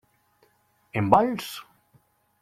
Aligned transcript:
En 1.01 1.11
vols? 1.13 1.51